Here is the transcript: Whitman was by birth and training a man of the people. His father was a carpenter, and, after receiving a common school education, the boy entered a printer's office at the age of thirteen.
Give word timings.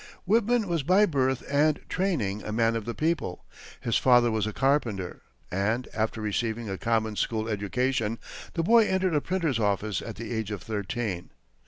Whitman 0.25 0.67
was 0.67 0.81
by 0.81 1.05
birth 1.05 1.43
and 1.47 1.79
training 1.87 2.41
a 2.41 2.51
man 2.51 2.75
of 2.75 2.85
the 2.85 2.95
people. 2.95 3.45
His 3.81 3.97
father 3.97 4.31
was 4.31 4.47
a 4.47 4.51
carpenter, 4.51 5.21
and, 5.51 5.87
after 5.93 6.21
receiving 6.21 6.67
a 6.67 6.79
common 6.79 7.15
school 7.15 7.47
education, 7.47 8.17
the 8.55 8.63
boy 8.63 8.87
entered 8.87 9.13
a 9.13 9.21
printer's 9.21 9.59
office 9.59 10.01
at 10.01 10.15
the 10.15 10.31
age 10.33 10.49
of 10.49 10.63
thirteen. 10.63 11.29